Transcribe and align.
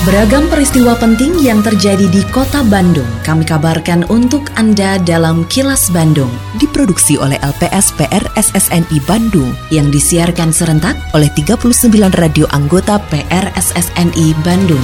Beragam 0.00 0.48
peristiwa 0.48 0.96
penting 0.96 1.44
yang 1.44 1.60
terjadi 1.60 2.08
di 2.08 2.24
kota 2.32 2.64
Bandung 2.64 3.04
kami 3.20 3.44
kabarkan 3.44 4.08
untuk 4.08 4.48
Anda 4.56 4.96
dalam 4.96 5.44
Kilas 5.52 5.92
Bandung. 5.92 6.32
Diproduksi 6.56 7.20
oleh 7.20 7.36
LPS 7.44 7.92
PR 8.00 8.24
SSNI 8.32 8.96
Bandung 9.04 9.52
yang 9.68 9.92
disiarkan 9.92 10.56
serentak 10.56 10.96
oleh 11.12 11.28
39 11.36 11.84
radio 12.16 12.48
anggota 12.48 12.96
PR 13.12 13.52
SSNI 13.52 14.32
Bandung. 14.40 14.80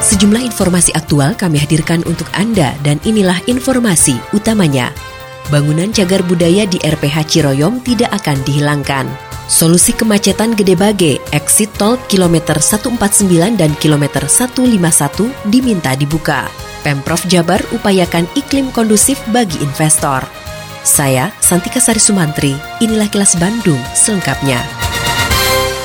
Sejumlah 0.00 0.40
informasi 0.40 0.96
aktual 0.96 1.36
kami 1.36 1.60
hadirkan 1.60 2.00
untuk 2.08 2.32
Anda 2.32 2.72
dan 2.80 2.96
inilah 3.04 3.44
informasi 3.44 4.16
utamanya. 4.32 5.11
Bangunan 5.50 5.90
cagar 5.90 6.22
budaya 6.22 6.68
di 6.68 6.78
RPH 6.78 7.26
Ciroyom 7.26 7.82
tidak 7.82 8.14
akan 8.22 8.38
dihilangkan. 8.46 9.06
Solusi 9.50 9.92
kemacetan 9.92 10.54
Gede 10.54 10.78
Bage, 10.78 11.18
exit 11.34 11.74
tol 11.76 11.98
kilometer 12.06 12.56
149 12.56 13.58
dan 13.58 13.74
kilometer 13.76 14.24
151 14.24 14.70
diminta 15.50 15.92
dibuka. 15.98 16.46
Pemprov 16.86 17.22
Jabar 17.26 17.62
upayakan 17.74 18.26
iklim 18.38 18.70
kondusif 18.70 19.18
bagi 19.30 19.58
investor. 19.62 20.24
Saya, 20.82 21.30
Santika 21.38 21.78
Sari 21.78 22.02
Sumantri, 22.02 22.58
inilah 22.82 23.06
kilas 23.06 23.38
Bandung 23.38 23.78
selengkapnya. 23.94 24.91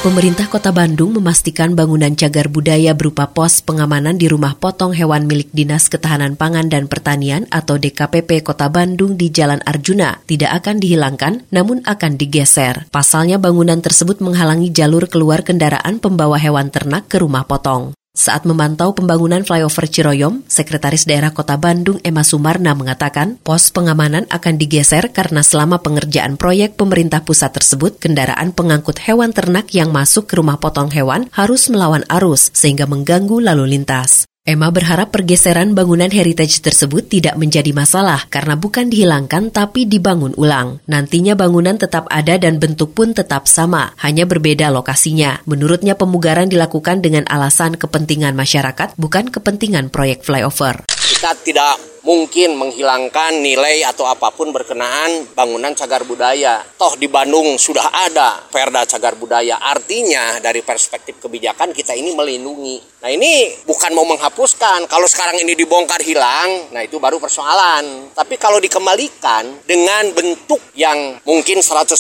Pemerintah 0.08 0.48
Kota 0.48 0.72
Bandung 0.72 1.20
memastikan 1.20 1.76
bangunan 1.76 2.16
cagar 2.16 2.48
budaya 2.48 2.96
berupa 2.96 3.28
pos 3.28 3.60
pengamanan 3.60 4.16
di 4.16 4.32
rumah 4.32 4.56
potong 4.56 4.96
hewan 4.96 5.28
milik 5.28 5.52
Dinas 5.52 5.92
Ketahanan 5.92 6.40
Pangan 6.40 6.72
dan 6.72 6.88
Pertanian 6.88 7.44
atau 7.52 7.76
DKPP 7.76 8.40
Kota 8.40 8.72
Bandung 8.72 9.20
di 9.20 9.28
Jalan 9.28 9.60
Arjuna 9.68 10.24
tidak 10.24 10.64
akan 10.64 10.80
dihilangkan 10.80 11.44
namun 11.52 11.84
akan 11.84 12.16
digeser. 12.16 12.88
Pasalnya 12.88 13.36
bangunan 13.36 13.84
tersebut 13.84 14.24
menghalangi 14.24 14.72
jalur 14.72 15.12
keluar 15.12 15.44
kendaraan 15.44 16.00
pembawa 16.00 16.40
hewan 16.40 16.72
ternak 16.72 17.12
ke 17.12 17.20
rumah 17.20 17.44
potong. 17.44 17.97
Saat 18.18 18.50
memantau 18.50 18.98
pembangunan 18.98 19.46
flyover 19.46 19.86
Ciroyom, 19.86 20.42
Sekretaris 20.50 21.06
Daerah 21.06 21.38
Kota 21.38 21.54
Bandung 21.54 22.02
Emma 22.02 22.26
Sumarna 22.26 22.74
mengatakan 22.74 23.38
pos 23.38 23.70
pengamanan 23.70 24.26
akan 24.34 24.58
digeser 24.58 25.14
karena 25.14 25.46
selama 25.46 25.86
pengerjaan 25.86 26.34
proyek 26.34 26.82
pemerintah 26.82 27.22
pusat 27.22 27.54
tersebut, 27.54 28.02
kendaraan 28.02 28.58
pengangkut 28.58 28.98
hewan 29.06 29.38
ternak 29.38 29.70
yang 29.70 29.94
masuk 29.94 30.26
ke 30.26 30.34
rumah 30.34 30.58
potong 30.58 30.90
hewan 30.90 31.30
harus 31.30 31.70
melawan 31.70 32.02
arus 32.10 32.50
sehingga 32.58 32.90
mengganggu 32.90 33.38
lalu 33.38 33.78
lintas. 33.78 34.26
Emma 34.48 34.72
berharap 34.72 35.12
pergeseran 35.12 35.76
bangunan 35.76 36.08
heritage 36.08 36.64
tersebut 36.64 37.12
tidak 37.12 37.36
menjadi 37.36 37.76
masalah 37.76 38.32
karena 38.32 38.56
bukan 38.56 38.88
dihilangkan 38.88 39.52
tapi 39.52 39.84
dibangun 39.84 40.32
ulang. 40.40 40.80
Nantinya 40.88 41.36
bangunan 41.36 41.76
tetap 41.76 42.08
ada 42.08 42.40
dan 42.40 42.56
bentuk 42.56 42.96
pun 42.96 43.12
tetap 43.12 43.52
sama, 43.52 43.92
hanya 44.00 44.24
berbeda 44.24 44.72
lokasinya. 44.72 45.44
Menurutnya 45.44 46.00
pemugaran 46.00 46.48
dilakukan 46.48 47.04
dengan 47.04 47.28
alasan 47.28 47.76
kepentingan 47.76 48.40
masyarakat, 48.40 48.96
bukan 48.96 49.28
kepentingan 49.28 49.92
proyek 49.92 50.24
flyover. 50.24 50.88
Kita 51.08 51.32
tidak 51.40 51.98
mungkin 52.08 52.56
menghilangkan 52.56 53.44
nilai 53.44 53.84
atau 53.84 54.08
apa 54.08 54.32
pun 54.32 54.56
berkenaan 54.56 55.28
bangunan 55.36 55.76
cagar 55.76 56.08
budaya. 56.08 56.64
Toh 56.80 56.96
di 56.96 57.12
Bandung 57.12 57.60
sudah 57.60 57.92
ada 58.08 58.48
Perda 58.48 58.88
Cagar 58.88 59.20
Budaya. 59.20 59.60
Artinya 59.60 60.40
dari 60.40 60.64
perspektif 60.64 61.20
kebijakan 61.20 61.76
kita 61.76 61.92
ini 61.92 62.16
melindungi. 62.16 62.98
Nah 63.04 63.12
ini 63.12 63.54
bukan 63.68 63.92
mau 63.92 64.08
menghapuskan. 64.08 64.88
Kalau 64.88 65.06
sekarang 65.06 65.38
ini 65.44 65.54
dibongkar 65.54 66.00
hilang, 66.02 66.72
nah 66.72 66.82
itu 66.82 66.98
baru 66.98 67.20
persoalan. 67.20 68.16
Tapi 68.16 68.40
kalau 68.40 68.58
dikembalikan 68.64 69.68
dengan 69.68 70.08
bentuk 70.16 70.64
yang 70.74 71.20
mungkin 71.28 71.60
100% 71.62 71.94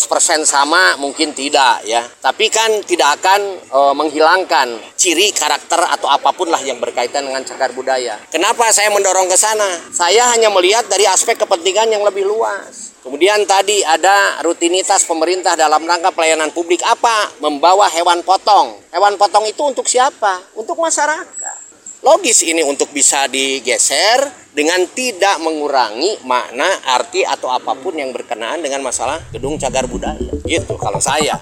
sama, 0.47 0.97
mungkin 0.97 1.36
tidak 1.36 1.83
ya. 1.86 2.02
Tapi 2.02 2.49
kan 2.49 2.81
tidak 2.81 3.21
akan 3.21 3.42
e, 3.61 3.80
menghilangkan 3.93 4.67
ciri 4.98 5.30
karakter 5.36 5.86
atau 5.86 6.10
apa 6.10 6.33
pun 6.33 6.49
lah 6.49 6.60
yang 6.65 6.81
berkaitan 6.81 7.30
dengan 7.30 7.45
cagar 7.45 7.76
budaya. 7.77 8.17
Kenapa 8.33 8.73
saya 8.73 8.89
mendorong 8.97 9.30
ke 9.30 9.37
sana? 9.37 9.69
Saya 9.93 10.33
hanya 10.33 10.49
melihat 10.49 10.89
dari 10.89 11.05
aspek 11.05 11.37
kepentingan 11.37 11.93
yang 11.93 12.02
lebih 12.02 12.25
luas. 12.25 12.97
Kemudian 13.05 13.45
tadi 13.45 13.85
ada 13.85 14.41
rutinitas 14.41 15.05
pemerintah 15.05 15.53
dalam 15.53 15.85
rangka 15.85 16.09
pelayanan 16.09 16.49
publik 16.49 16.81
apa? 16.81 17.37
Membawa 17.37 17.86
hewan 17.93 18.25
potong. 18.25 18.81
Hewan 18.89 19.15
potong 19.15 19.45
itu 19.45 19.61
untuk 19.61 19.86
siapa? 19.86 20.41
Untuk 20.57 20.81
masyarakat. 20.81 21.69
Logis 22.02 22.41
ini 22.41 22.65
untuk 22.65 22.89
bisa 22.89 23.30
digeser 23.30 24.49
dengan 24.52 24.81
tidak 24.91 25.37
mengurangi 25.41 26.17
makna, 26.25 26.67
arti 26.89 27.21
atau 27.21 27.53
apa 27.53 27.77
pun 27.77 27.93
yang 27.93 28.09
berkenaan 28.09 28.65
dengan 28.65 28.81
masalah 28.81 29.21
gedung 29.30 29.61
cagar 29.61 29.86
budaya. 29.86 30.33
Gitu 30.45 30.73
kalau 30.81 30.97
saya. 30.97 31.37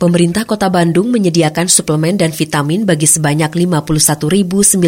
Pemerintah 0.00 0.48
Kota 0.48 0.72
Bandung 0.72 1.12
menyediakan 1.12 1.68
suplemen 1.68 2.16
dan 2.16 2.32
vitamin 2.32 2.88
bagi 2.88 3.04
sebanyak 3.04 3.52
51.968 3.52 4.80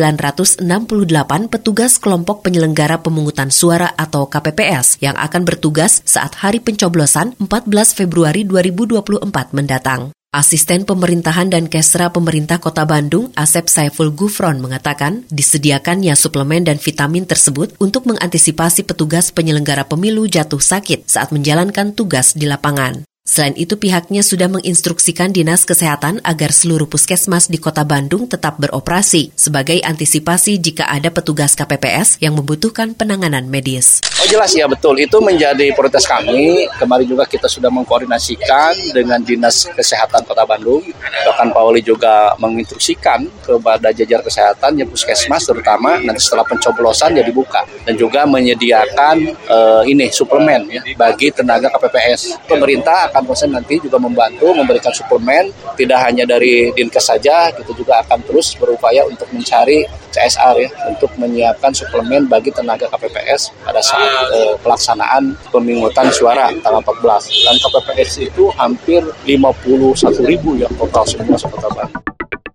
petugas 1.52 2.00
kelompok 2.00 2.40
penyelenggara 2.40 2.96
pemungutan 3.04 3.52
suara 3.52 3.92
atau 3.92 4.24
KPPS 4.24 5.04
yang 5.04 5.12
akan 5.20 5.44
bertugas 5.44 6.00
saat 6.08 6.32
hari 6.40 6.64
pencoblosan 6.64 7.36
14 7.36 7.44
Februari 7.92 8.48
2024 8.48 9.52
mendatang. 9.52 10.16
Asisten 10.32 10.88
Pemerintahan 10.88 11.52
dan 11.52 11.68
Kesra 11.68 12.08
Pemerintah 12.08 12.56
Kota 12.56 12.88
Bandung, 12.88 13.36
Asep 13.36 13.68
Saiful 13.68 14.16
Gufron, 14.16 14.64
mengatakan 14.64 15.28
disediakannya 15.28 16.16
suplemen 16.16 16.64
dan 16.64 16.80
vitamin 16.80 17.28
tersebut 17.28 17.76
untuk 17.84 18.08
mengantisipasi 18.08 18.88
petugas 18.88 19.28
penyelenggara 19.28 19.84
pemilu 19.84 20.24
jatuh 20.24 20.56
sakit 20.56 21.04
saat 21.04 21.36
menjalankan 21.36 21.92
tugas 21.92 22.32
di 22.32 22.48
lapangan. 22.48 23.04
Selain 23.22 23.54
itu 23.54 23.78
pihaknya 23.78 24.18
sudah 24.18 24.50
menginstruksikan 24.50 25.30
Dinas 25.30 25.62
Kesehatan 25.62 26.18
agar 26.26 26.50
seluruh 26.50 26.90
puskesmas 26.90 27.46
di 27.46 27.54
Kota 27.54 27.86
Bandung 27.86 28.26
tetap 28.26 28.58
beroperasi 28.58 29.30
sebagai 29.38 29.78
antisipasi 29.78 30.58
jika 30.58 30.90
ada 30.90 31.06
petugas 31.06 31.54
KPPS 31.54 32.18
yang 32.18 32.34
membutuhkan 32.34 32.98
penanganan 32.98 33.46
medis. 33.46 34.02
Oh 34.18 34.26
jelas 34.26 34.50
ya 34.58 34.66
betul, 34.66 34.98
itu 34.98 35.22
menjadi 35.22 35.70
prioritas 35.70 36.02
kami. 36.02 36.66
Kemarin 36.74 37.06
juga 37.06 37.22
kita 37.22 37.46
sudah 37.46 37.70
mengkoordinasikan 37.70 38.90
dengan 38.90 39.22
Dinas 39.22 39.70
Kesehatan 39.70 40.26
Kota 40.26 40.42
Bandung. 40.42 40.82
Bahkan 41.22 41.54
Pauli 41.54 41.78
juga 41.78 42.34
menginstruksikan 42.42 43.22
kepada 43.46 43.94
jajar 43.94 44.26
kesehatan 44.26 44.82
yang 44.82 44.90
puskesmas 44.90 45.46
terutama 45.46 45.94
nanti 46.02 46.26
setelah 46.26 46.42
pencoblosan 46.42 47.14
jadi 47.14 47.30
buka 47.30 47.62
dan 47.86 47.94
juga 47.94 48.26
menyediakan 48.26 49.30
uh, 49.46 49.86
ini 49.86 50.10
suplemen 50.10 50.66
ya 50.66 50.82
bagi 50.98 51.30
tenaga 51.30 51.70
KPPS. 51.70 52.50
Pemerintah 52.50 53.11
akan 53.12 53.28
konsen 53.28 53.52
nanti 53.52 53.76
juga 53.76 54.00
membantu 54.00 54.56
memberikan 54.56 54.90
suplemen 54.90 55.52
tidak 55.76 56.00
hanya 56.08 56.24
dari 56.24 56.72
Dinkes 56.72 57.04
saja 57.12 57.52
kita 57.52 57.76
juga 57.76 58.00
akan 58.00 58.24
terus 58.24 58.56
berupaya 58.56 59.04
untuk 59.04 59.28
mencari 59.36 59.84
CSR 60.08 60.54
ya 60.56 60.70
untuk 60.88 61.12
menyiapkan 61.20 61.72
suplemen 61.76 62.24
bagi 62.24 62.48
tenaga 62.48 62.88
KPPS 62.88 63.52
pada 63.60 63.84
saat 63.84 64.32
eh, 64.32 64.56
pelaksanaan 64.64 65.36
pemungutan 65.52 66.08
suara 66.08 66.48
tanggal 66.64 66.80
14 66.80 67.28
dan 67.44 67.56
KPPS 67.60 68.12
itu 68.32 68.48
hampir 68.56 69.04
51 69.28 70.24
ribu 70.24 70.56
ya 70.56 70.68
total 70.80 71.04
semua 71.04 71.36
sekota 71.36 71.68
Bandung. 71.68 72.11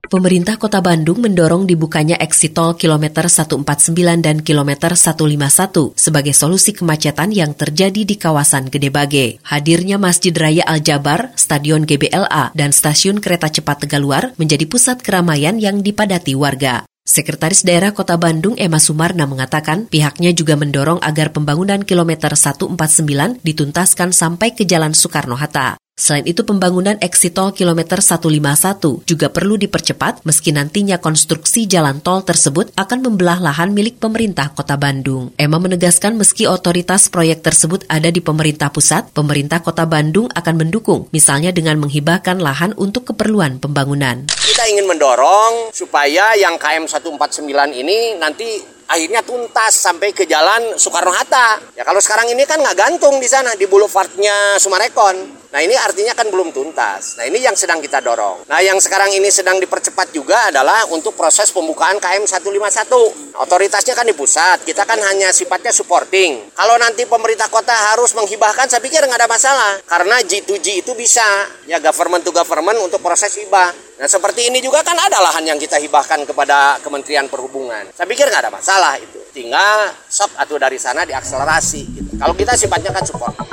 Pemerintah 0.07 0.55
Kota 0.55 0.79
Bandung 0.79 1.19
mendorong 1.19 1.67
dibukanya 1.67 2.15
exit 2.23 2.55
tol 2.55 2.79
kilometer 2.79 3.27
149 3.27 3.91
dan 4.23 4.39
kilometer 4.39 4.95
151 4.95 5.99
sebagai 5.99 6.31
solusi 6.31 6.71
kemacetan 6.71 7.35
yang 7.35 7.51
terjadi 7.51 8.07
di 8.07 8.15
kawasan 8.15 8.71
Gede 8.71 8.87
Bage. 8.87 9.43
Hadirnya 9.43 9.99
Masjid 9.99 10.31
Raya 10.31 10.63
Al-Jabar, 10.63 11.35
Stadion 11.35 11.83
GBLA, 11.83 12.55
dan 12.55 12.71
Stasiun 12.71 13.19
Kereta 13.19 13.51
Cepat 13.51 13.83
Tegaluar 13.83 14.31
menjadi 14.39 14.63
pusat 14.63 15.03
keramaian 15.03 15.59
yang 15.59 15.83
dipadati 15.83 16.39
warga. 16.39 16.87
Sekretaris 17.03 17.67
Daerah 17.67 17.91
Kota 17.91 18.15
Bandung 18.15 18.55
Emma 18.55 18.79
Sumarna 18.79 19.27
mengatakan 19.27 19.91
pihaknya 19.91 20.31
juga 20.31 20.55
mendorong 20.55 21.03
agar 21.03 21.35
pembangunan 21.35 21.83
kilometer 21.83 22.31
149 22.31 23.43
dituntaskan 23.43 24.15
sampai 24.15 24.55
ke 24.55 24.63
Jalan 24.63 24.95
Soekarno-Hatta. 24.95 25.79
Selain 25.97 26.29
itu 26.29 26.45
pembangunan 26.45 26.93
exit 27.01 27.33
tol 27.33 27.49
kilometer 27.49 27.97
151 27.97 29.01
juga 29.09 29.33
perlu 29.33 29.57
dipercepat 29.57 30.21
meski 30.29 30.53
nantinya 30.53 31.01
konstruksi 31.01 31.65
jalan 31.65 32.05
tol 32.05 32.21
tersebut 32.21 32.69
akan 32.77 33.01
membelah 33.01 33.41
lahan 33.41 33.73
milik 33.73 33.97
pemerintah 33.97 34.53
kota 34.53 34.77
Bandung. 34.77 35.33
Emma 35.41 35.57
menegaskan 35.57 36.13
meski 36.13 36.45
otoritas 36.45 37.09
proyek 37.09 37.41
tersebut 37.41 37.81
ada 37.89 38.13
di 38.13 38.21
pemerintah 38.21 38.69
pusat, 38.69 39.09
pemerintah 39.09 39.65
kota 39.65 39.89
Bandung 39.89 40.29
akan 40.37 40.55
mendukung, 40.61 41.09
misalnya 41.09 41.49
dengan 41.49 41.81
menghibahkan 41.81 42.37
lahan 42.45 42.77
untuk 42.77 43.09
keperluan 43.09 43.57
pembangunan. 43.57 44.29
Kita 44.29 44.69
ingin 44.69 44.85
mendorong 44.85 45.73
supaya 45.73 46.37
yang 46.37 46.61
KM 46.61 46.85
149 46.85 47.49
ini 47.73 48.21
nanti 48.21 48.77
akhirnya 48.87 49.25
tuntas 49.25 49.75
sampai 49.75 50.15
ke 50.15 50.23
jalan 50.29 50.77
Soekarno 50.79 51.11
Hatta. 51.11 51.59
Ya 51.75 51.83
kalau 51.83 51.99
sekarang 51.99 52.31
ini 52.31 52.47
kan 52.47 52.61
nggak 52.61 52.77
gantung 52.77 53.19
di 53.19 53.27
sana 53.27 53.53
di 53.57 53.67
boulevardnya 53.67 54.61
Sumarekon. 54.61 55.46
Nah 55.57 55.65
ini 55.65 55.73
artinya 55.73 56.13
kan 56.13 56.29
belum 56.29 56.53
tuntas. 56.53 57.17
Nah 57.17 57.25
ini 57.25 57.41
yang 57.41 57.57
sedang 57.57 57.81
kita 57.81 57.97
dorong. 57.97 58.45
Nah 58.45 58.61
yang 58.61 58.77
sekarang 58.77 59.09
ini 59.09 59.25
sedang 59.33 59.57
dipercepat 59.57 60.13
juga 60.13 60.53
adalah 60.53 60.85
untuk 60.93 61.17
proses 61.17 61.49
pembukaan 61.49 61.97
KM 61.97 62.29
151. 62.29 63.33
Otoritasnya 63.41 63.97
kan 63.97 64.05
di 64.05 64.13
pusat, 64.13 64.61
kita 64.61 64.85
kan 64.85 65.01
hanya 65.01 65.33
sifatnya 65.33 65.73
supporting. 65.73 66.53
Kalau 66.53 66.77
nanti 66.77 67.09
pemerintah 67.09 67.49
kota 67.49 67.73
harus 67.73 68.13
menghibahkan, 68.13 68.69
saya 68.69 68.85
pikir 68.85 69.01
nggak 69.01 69.17
ada 69.17 69.25
masalah. 69.25 69.81
Karena 69.89 70.21
G2G 70.21 70.85
itu 70.85 70.93
bisa, 70.93 71.25
ya 71.65 71.81
government 71.81 72.21
to 72.21 72.29
government 72.29 72.77
untuk 72.77 73.01
proses 73.01 73.33
hibah. 73.41 73.73
Nah 73.97 74.05
seperti 74.05 74.53
ini 74.53 74.61
juga 74.61 74.85
kan 74.85 74.93
ada 74.93 75.17
lahan 75.25 75.41
yang 75.41 75.57
kita 75.57 75.81
hibahkan 75.81 76.21
kepada 76.29 76.77
Kementerian 76.85 77.25
Perhubungan. 77.33 77.89
Saya 77.97 78.05
pikir 78.05 78.29
nggak 78.29 78.45
ada 78.45 78.53
masalah 78.53 79.01
itu. 79.01 79.17
Tinggal 79.33 79.89
sok 80.05 80.37
atau 80.37 80.61
dari 80.61 80.77
sana 80.77 81.01
diakselerasi. 81.01 81.81
Gitu. 81.97 82.11
Kalau 82.21 82.37
kita 82.37 82.53
sifatnya 82.53 82.93
kan 82.93 83.01
support. 83.01 83.46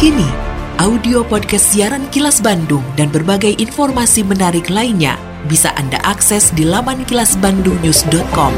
Kini, 0.00 0.24
audio 0.80 1.20
podcast 1.20 1.76
siaran 1.76 2.08
Kilas 2.08 2.40
Bandung 2.40 2.80
dan 2.96 3.12
berbagai 3.12 3.60
informasi 3.60 4.24
menarik 4.24 4.72
lainnya 4.72 5.20
bisa 5.44 5.76
Anda 5.76 6.00
akses 6.00 6.56
di 6.56 6.64
laman 6.64 7.04
kilasbandungnews.com. 7.04 8.52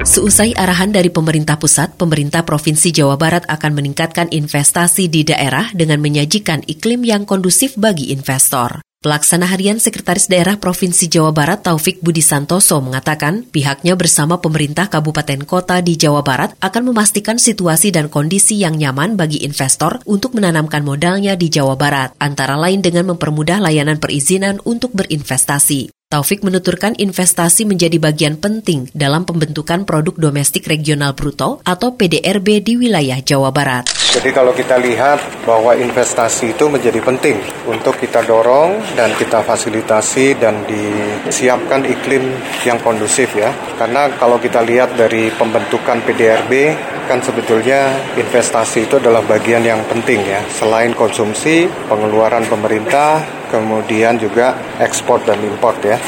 Seusai 0.00 0.56
arahan 0.56 0.88
dari 0.88 1.12
pemerintah 1.12 1.60
pusat, 1.60 2.00
pemerintah 2.00 2.48
Provinsi 2.48 2.96
Jawa 2.96 3.20
Barat 3.20 3.44
akan 3.44 3.76
meningkatkan 3.76 4.32
investasi 4.32 5.12
di 5.12 5.20
daerah 5.20 5.68
dengan 5.76 6.00
menyajikan 6.00 6.64
iklim 6.64 7.04
yang 7.04 7.28
kondusif 7.28 7.76
bagi 7.76 8.08
investor. 8.16 8.80
Pelaksana 9.00 9.48
Harian 9.48 9.80
Sekretaris 9.80 10.28
Daerah 10.28 10.60
Provinsi 10.60 11.08
Jawa 11.08 11.32
Barat 11.32 11.64
Taufik 11.64 12.04
Budi 12.04 12.20
Santoso 12.20 12.84
mengatakan 12.84 13.48
pihaknya 13.48 13.96
bersama 13.96 14.44
pemerintah 14.44 14.92
kabupaten 14.92 15.40
kota 15.48 15.80
di 15.80 15.96
Jawa 15.96 16.20
Barat 16.20 16.52
akan 16.60 16.92
memastikan 16.92 17.40
situasi 17.40 17.96
dan 17.96 18.12
kondisi 18.12 18.60
yang 18.60 18.76
nyaman 18.76 19.16
bagi 19.16 19.40
investor 19.40 20.04
untuk 20.04 20.36
menanamkan 20.36 20.84
modalnya 20.84 21.32
di 21.32 21.48
Jawa 21.48 21.80
Barat, 21.80 22.12
antara 22.20 22.60
lain 22.60 22.84
dengan 22.84 23.08
mempermudah 23.16 23.64
layanan 23.64 23.96
perizinan 23.96 24.60
untuk 24.68 24.92
berinvestasi. 24.92 25.99
Taufik 26.10 26.42
menuturkan 26.42 26.98
investasi 26.98 27.62
menjadi 27.70 28.02
bagian 28.02 28.34
penting 28.34 28.90
dalam 28.90 29.22
pembentukan 29.22 29.86
produk 29.86 30.18
domestik 30.18 30.66
regional 30.66 31.14
bruto 31.14 31.62
atau 31.62 31.94
PDRB 31.94 32.66
di 32.66 32.74
wilayah 32.74 33.22
Jawa 33.22 33.54
Barat. 33.54 33.86
Jadi 34.10 34.34
kalau 34.34 34.50
kita 34.50 34.74
lihat 34.82 35.22
bahwa 35.46 35.70
investasi 35.78 36.58
itu 36.58 36.66
menjadi 36.66 36.98
penting 36.98 37.38
untuk 37.70 37.94
kita 37.94 38.26
dorong 38.26 38.82
dan 38.98 39.14
kita 39.14 39.46
fasilitasi 39.46 40.34
dan 40.34 40.66
disiapkan 40.66 41.86
iklim 41.86 42.26
yang 42.66 42.82
kondusif 42.82 43.30
ya. 43.38 43.54
Karena 43.78 44.10
kalau 44.18 44.42
kita 44.42 44.66
lihat 44.66 44.98
dari 44.98 45.30
pembentukan 45.30 46.02
PDRB 46.02 46.74
kan 47.10 47.18
sebetulnya 47.18 47.90
investasi 48.14 48.86
itu 48.86 49.02
adalah 49.02 49.18
bagian 49.26 49.66
yang 49.66 49.82
penting 49.90 50.22
ya. 50.22 50.38
Selain 50.46 50.94
konsumsi, 50.94 51.66
pengeluaran 51.90 52.46
pemerintah, 52.46 53.18
kemudian 53.50 54.14
juga 54.14 54.54
ekspor 54.78 55.18
dan 55.26 55.42
import 55.42 55.82
ya 55.82 55.98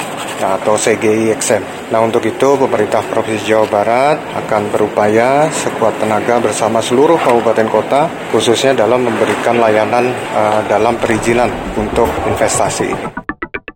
atau 0.42 0.78
CGI 0.78 1.34
XM. 1.38 1.90
Nah 1.90 2.02
untuk 2.02 2.22
itu 2.26 2.54
pemerintah 2.58 3.02
Provinsi 3.10 3.50
Jawa 3.50 3.66
Barat 3.66 4.18
akan 4.46 4.70
berupaya 4.74 5.46
sekuat 5.50 5.98
tenaga 6.02 6.38
bersama 6.42 6.82
seluruh 6.82 7.18
kabupaten 7.18 7.66
kota 7.70 8.10
khususnya 8.34 8.74
dalam 8.74 9.06
memberikan 9.06 9.58
layanan 9.58 10.10
uh, 10.34 10.62
dalam 10.66 10.98
perizinan 10.98 11.50
untuk 11.78 12.10
investasi 12.26 12.90
ini. 12.90 13.31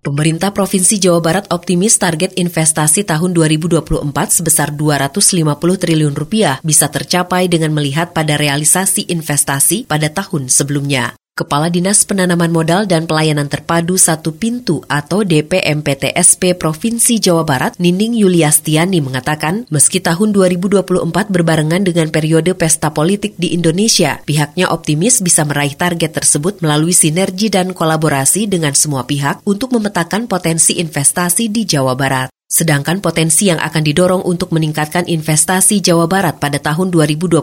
Pemerintah 0.07 0.55
Provinsi 0.55 1.03
Jawa 1.03 1.19
Barat 1.19 1.51
optimis 1.51 1.99
target 1.99 2.39
investasi 2.39 3.03
tahun 3.03 3.35
2024 3.35 4.07
sebesar 4.31 4.71
250 4.71 5.43
triliun 5.83 6.15
rupiah 6.15 6.63
bisa 6.63 6.87
tercapai 6.87 7.51
dengan 7.51 7.75
melihat 7.75 8.15
pada 8.15 8.39
realisasi 8.39 9.11
investasi 9.11 9.83
pada 9.91 10.07
tahun 10.07 10.47
sebelumnya. 10.47 11.19
Kepala 11.37 11.69
Dinas 11.69 12.09
Penanaman 12.09 12.49
Modal 12.49 12.89
dan 12.89 13.05
Pelayanan 13.05 13.53
Terpadu 13.53 14.01
Satu 14.01 14.33
Pintu 14.33 14.81
atau 14.89 15.21
DPMPTSP 15.21 16.57
Provinsi 16.57 17.21
Jawa 17.21 17.45
Barat, 17.45 17.77
Nining 17.77 18.17
Yuliastiani 18.17 19.05
mengatakan, 19.05 19.69
meski 19.69 20.01
tahun 20.01 20.33
2024 20.33 21.05
berbarengan 21.29 21.85
dengan 21.85 22.09
periode 22.09 22.57
pesta 22.57 22.89
politik 22.89 23.37
di 23.37 23.53
Indonesia, 23.53 24.17
pihaknya 24.25 24.73
optimis 24.73 25.21
bisa 25.21 25.45
meraih 25.45 25.77
target 25.77 26.17
tersebut 26.17 26.65
melalui 26.65 26.97
sinergi 26.97 27.53
dan 27.53 27.77
kolaborasi 27.77 28.49
dengan 28.49 28.73
semua 28.73 29.05
pihak 29.05 29.45
untuk 29.45 29.77
memetakan 29.77 30.33
potensi 30.33 30.81
investasi 30.81 31.53
di 31.53 31.69
Jawa 31.69 31.93
Barat. 31.93 32.36
Sedangkan 32.47 33.03
potensi 33.03 33.51
yang 33.51 33.59
akan 33.59 33.83
didorong 33.83 34.23
untuk 34.23 34.55
meningkatkan 34.55 35.11
investasi 35.11 35.83
Jawa 35.83 36.07
Barat 36.07 36.39
pada 36.39 36.63
tahun 36.63 36.95
2024 36.95 37.43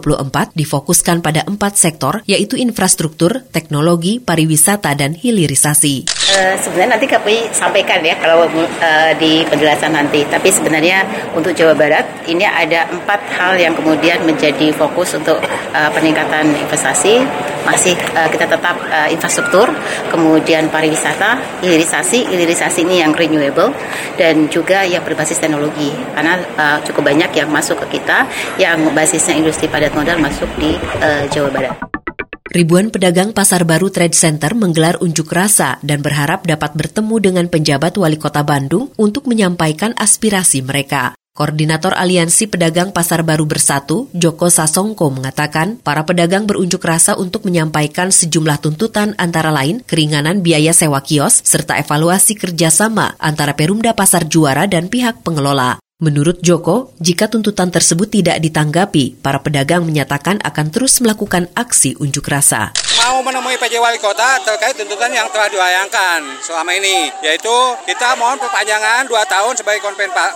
difokuskan 0.56 1.20
pada 1.20 1.44
empat 1.44 1.76
sektor, 1.76 2.24
yaitu 2.24 2.56
infrastruktur, 2.56 3.44
teknologi, 3.52 4.24
pariwisata, 4.24 4.96
dan 4.96 5.12
hilirisasi. 5.12 6.08
Uh, 6.08 6.56
sebenarnya 6.56 6.96
nanti 6.96 7.08
kami 7.12 7.52
sampaikan 7.52 8.00
ya 8.00 8.16
kalau 8.16 8.48
uh, 8.48 9.12
di 9.20 9.44
penjelasan 9.44 9.92
nanti. 9.92 10.24
Tapi 10.24 10.48
sebenarnya 10.48 11.04
untuk 11.36 11.52
Jawa 11.52 11.76
Barat 11.76 12.08
ini 12.32 12.48
ada 12.48 12.88
empat 12.88 13.28
hal 13.36 13.60
yang 13.60 13.76
kemudian 13.76 14.24
menjadi 14.24 14.72
fokus 14.72 15.20
untuk 15.20 15.36
uh, 15.76 15.92
peningkatan 15.92 16.56
investasi. 16.64 17.28
Masih 17.64 17.96
uh, 18.16 18.30
kita 18.30 18.46
tetap 18.48 18.76
uh, 18.76 19.08
infrastruktur, 19.10 19.72
kemudian 20.12 20.68
pariwisata, 20.68 21.64
hilirisasi. 21.64 22.28
Hilirisasi 22.28 22.84
ini 22.84 23.02
yang 23.02 23.16
renewable 23.16 23.72
dan 24.20 24.48
juga 24.52 24.84
yang 24.84 25.02
berbasis 25.02 25.40
teknologi 25.40 25.90
karena 26.14 26.40
uh, 26.60 26.78
cukup 26.84 27.14
banyak 27.14 27.32
yang 27.34 27.50
masuk 27.50 27.80
ke 27.88 28.00
kita 28.00 28.28
yang 28.60 28.80
basisnya 28.92 29.40
industri 29.40 29.72
padat 29.72 29.96
modal 29.96 30.20
masuk 30.20 30.50
di 30.60 30.76
uh, 31.02 31.26
Jawa 31.32 31.50
Barat. 31.50 31.76
Ribuan 32.54 32.94
pedagang 32.94 33.34
Pasar 33.34 33.66
Baru 33.66 33.90
Trade 33.90 34.14
Center 34.14 34.54
menggelar 34.54 35.02
unjuk 35.02 35.26
rasa 35.34 35.82
dan 35.82 36.06
berharap 36.06 36.46
dapat 36.46 36.78
bertemu 36.78 37.16
dengan 37.18 37.46
penjabat 37.50 37.98
wali 37.98 38.22
kota 38.22 38.46
Bandung 38.46 38.94
untuk 38.94 39.26
menyampaikan 39.26 39.98
aspirasi 39.98 40.62
mereka. 40.62 41.18
Koordinator 41.34 41.98
Aliansi 41.98 42.46
Pedagang 42.46 42.94
Pasar 42.94 43.26
Baru 43.26 43.50
Bersatu, 43.50 44.06
Joko 44.14 44.54
Sasongko 44.54 45.10
mengatakan, 45.10 45.82
para 45.82 46.06
pedagang 46.06 46.46
berunjuk 46.46 46.86
rasa 46.86 47.18
untuk 47.18 47.50
menyampaikan 47.50 48.14
sejumlah 48.14 48.62
tuntutan 48.62 49.18
antara 49.18 49.50
lain 49.50 49.82
keringanan 49.82 50.46
biaya 50.46 50.78
sewa 50.78 51.02
kios 51.02 51.42
serta 51.42 51.82
evaluasi 51.82 52.38
kerjasama 52.38 53.18
antara 53.18 53.58
Perumda 53.58 53.98
Pasar 53.98 54.30
Juara 54.30 54.70
dan 54.70 54.94
pihak 54.94 55.26
pengelola. 55.26 55.83
Menurut 56.04 56.44
Joko, 56.44 56.92
jika 57.00 57.32
tuntutan 57.32 57.72
tersebut 57.72 58.12
tidak 58.12 58.44
ditanggapi, 58.44 59.16
para 59.24 59.40
pedagang 59.40 59.88
menyatakan 59.88 60.36
akan 60.44 60.68
terus 60.68 61.00
melakukan 61.00 61.48
aksi 61.56 61.96
unjuk 61.96 62.28
rasa. 62.28 62.76
Mau 63.00 63.24
menemui 63.24 63.56
PJ 63.56 63.80
Wali 63.80 64.04
Kota 64.04 64.36
terkait 64.44 64.76
tuntutan 64.76 65.16
yang 65.16 65.32
telah 65.32 65.48
dilayangkan 65.48 66.44
selama 66.44 66.76
ini, 66.76 67.08
yaitu 67.24 67.56
kita 67.88 68.20
mohon 68.20 68.36
perpanjangan 68.36 69.08
2 69.08 69.16
tahun 69.16 69.56
sebagai 69.56 69.80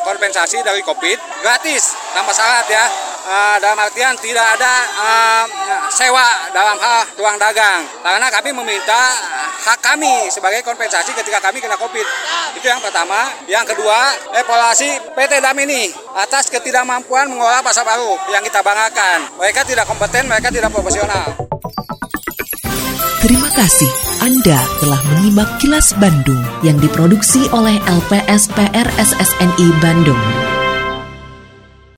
kompensasi 0.07 0.63
dari 0.63 0.79
COVID 0.87 1.43
gratis. 1.43 1.91
Tanpa 2.15 2.31
syarat 2.31 2.67
ya. 2.71 2.87
Uh, 3.27 3.59
dalam 3.59 3.75
artian 3.75 4.15
tidak 4.23 4.55
ada 4.55 4.73
uh, 5.03 5.43
sewa 5.91 6.47
dalam 6.55 6.79
hal 6.79 7.11
ruang 7.19 7.35
dagang. 7.35 7.83
Karena 7.99 8.31
kami 8.31 8.55
meminta 8.55 9.19
hak 9.67 9.83
kami 9.83 10.31
sebagai 10.31 10.63
kompensasi 10.63 11.11
ketika 11.11 11.43
kami 11.43 11.59
kena 11.59 11.75
COVID. 11.75 12.07
Itu 12.55 12.65
yang 12.71 12.79
pertama. 12.79 13.27
Yang 13.51 13.75
kedua 13.75 14.15
evaluasi 14.39 14.87
PT 15.11 15.43
DAM 15.43 15.57
ini 15.67 15.91
atas 16.15 16.47
ketidakmampuan 16.47 17.27
mengolah 17.27 17.59
pasar 17.59 17.83
baru 17.83 18.15
yang 18.31 18.39
kita 18.47 18.63
banggakan. 18.63 19.27
Mereka 19.35 19.67
tidak 19.67 19.83
kompeten 19.83 20.31
mereka 20.31 20.47
tidak 20.47 20.71
profesional. 20.71 21.35
Terima 23.17 23.49
kasih 23.59 23.91
Anda 24.23 24.59
telah 24.79 25.01
menyimak 25.11 25.59
kilas 25.59 25.91
Bandung 25.99 26.39
yang 26.63 26.79
diproduksi 26.79 27.43
oleh 27.51 27.75
LPSPR 27.83 28.87
SSNI 28.95 29.67
Bandung. 29.83 30.56